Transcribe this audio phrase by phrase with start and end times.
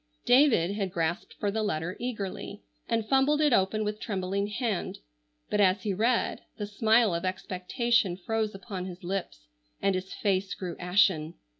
[0.25, 4.97] David had grasped for the letter eagerly, and fumbled it open with trembling hand,
[5.47, 9.45] but as he read, the smile of expectation froze upon his lips
[9.79, 11.35] and his face grew ashen.